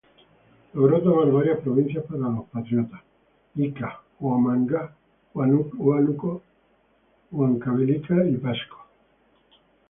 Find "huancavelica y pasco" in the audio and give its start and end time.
7.29-8.77